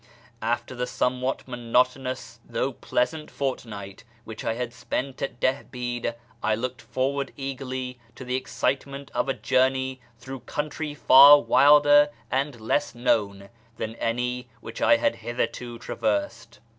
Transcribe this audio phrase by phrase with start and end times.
[0.41, 6.81] After the somewhat monotonous thou<j]i pleasant fortnight which I had spent at Dihbi'd, I looked
[6.81, 13.49] forward eagerly to the excitement of a journey through country far wilder and less known
[13.77, 16.59] than any which I liad hitherto traversed.